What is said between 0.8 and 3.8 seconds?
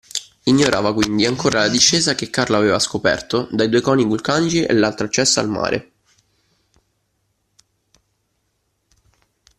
quindi, ancora la discesa che Carlo aveva scoperta dai